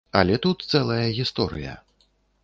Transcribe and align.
Але 0.19 0.37
тут 0.45 0.63
цэлая 0.77 1.05
гісторыя. 1.17 1.75